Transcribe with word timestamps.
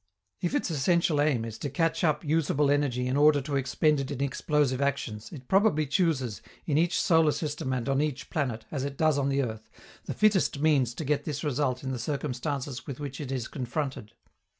If 0.41 0.55
its 0.55 0.71
essential 0.71 1.21
aim 1.21 1.45
is 1.45 1.59
to 1.59 1.69
catch 1.69 2.03
up 2.03 2.25
usable 2.25 2.71
energy 2.71 3.05
in 3.05 3.15
order 3.15 3.39
to 3.41 3.55
expend 3.55 3.99
it 3.99 4.09
in 4.09 4.19
explosive 4.19 4.81
actions, 4.81 5.31
it 5.31 5.47
probably 5.47 5.85
chooses, 5.85 6.41
in 6.65 6.75
each 6.75 6.99
solar 6.99 7.31
system 7.31 7.71
and 7.71 7.87
on 7.87 8.01
each 8.01 8.31
planet, 8.31 8.65
as 8.71 8.83
it 8.83 8.97
does 8.97 9.19
on 9.19 9.29
the 9.29 9.43
earth, 9.43 9.69
the 10.05 10.15
fittest 10.15 10.57
means 10.59 10.95
to 10.95 11.05
get 11.05 11.25
this 11.25 11.43
result 11.43 11.83
in 11.83 11.91
the 11.91 11.99
circumstances 11.99 12.87
with 12.87 12.99
which 12.99 13.21
it 13.21 13.31
is 13.31 13.47
confronted. 13.47 14.13